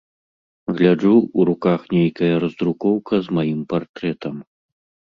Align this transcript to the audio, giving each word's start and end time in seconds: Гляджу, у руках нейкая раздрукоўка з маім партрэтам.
Гляджу, 0.79 1.11
у 1.41 1.45
руках 1.51 1.79
нейкая 1.95 2.33
раздрукоўка 2.47 3.13
з 3.29 3.39
маім 3.39 3.61
партрэтам. 3.75 4.35